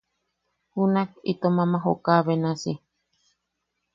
Junak 0.73 1.09
ama 1.15 1.21
itom 1.31 1.55
ama 1.63 1.77
jooka 1.83 2.13
benasi. 2.25 2.73